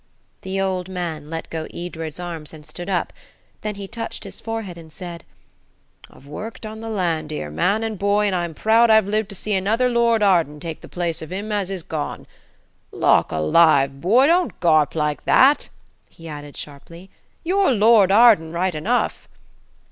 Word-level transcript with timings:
The 0.41 0.59
old 0.59 0.89
man 0.89 1.29
let 1.29 1.47
go 1.51 1.65
Edred's 1.71 2.19
arms 2.19 2.55
and 2.55 2.65
stood 2.65 2.89
up. 2.89 3.13
Then 3.61 3.75
he 3.75 3.87
touched 3.87 4.23
his 4.23 4.41
forehead 4.41 4.75
and 4.75 4.91
said– 4.91 5.23
"I've 6.09 6.25
worked 6.25 6.65
on 6.65 6.79
the 6.79 6.89
land 6.89 7.31
'ere 7.31 7.51
man 7.51 7.83
and 7.83 7.99
boy, 7.99 8.25
and 8.25 8.35
I'm 8.35 8.55
proud 8.55 8.89
I've 8.89 9.05
lived 9.07 9.29
to 9.29 9.35
see 9.35 9.53
another 9.53 9.89
Lord 9.89 10.23
Arden 10.23 10.59
take 10.59 10.81
the 10.81 10.89
place 10.89 11.21
of 11.21 11.31
him 11.31 11.51
as 11.51 11.69
is 11.69 11.83
gone. 11.83 12.25
Lauk 12.91 13.31
alive, 13.31 14.01
boy, 14.01 14.25
don't 14.25 14.59
garp 14.59 14.95
like 14.95 15.23
that," 15.25 15.69
he 16.09 16.27
added 16.27 16.57
sharply. 16.57 17.11
"You're 17.43 17.71
Lord 17.71 18.11
Arden 18.11 18.51
right 18.51 18.73
enough." 18.73 19.27